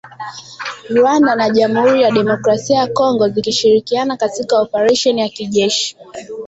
[0.97, 5.97] Rwanda na Jamhuri ya kidemokrasia ya Kongo zilishirikiana katika operesheni ya kijeshi